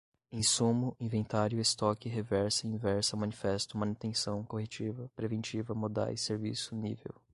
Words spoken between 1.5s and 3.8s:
estoque reversa inversa manifesto